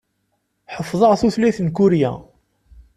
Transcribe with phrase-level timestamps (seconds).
[0.75, 2.11] Ḥeffḍeɣ tutlayt n Kurya.